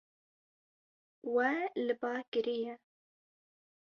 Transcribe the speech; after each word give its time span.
We 1.35 1.49
li 1.85 1.93
ba 2.01 2.13
kiriye. 2.31 2.73